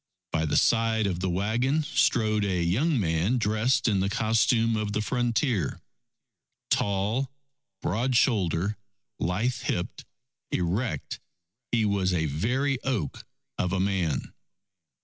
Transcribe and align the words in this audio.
By 0.31 0.47
the 0.47 0.57
side 0.57 1.05
of 1.05 1.19
the 1.19 1.29
wagon, 1.29 1.83
strode 1.83 2.43
a 2.43 2.63
young 2.63 2.99
man 2.99 3.37
dressed 3.37 3.87
in 3.87 3.99
the 3.99 4.09
costume 4.09 4.75
of 4.75 4.93
the 4.93 5.01
frontier. 5.03 5.79
Tall, 6.71 7.31
broad 7.83 8.15
shouldered, 8.15 8.77
lithe 9.19 9.53
hipped, 9.61 10.05
erect, 10.51 11.19
he 11.71 11.85
was 11.85 12.13
a 12.15 12.25
very 12.25 12.81
oak 12.83 13.27
of 13.59 13.71
a 13.71 13.79
man. 13.79 14.33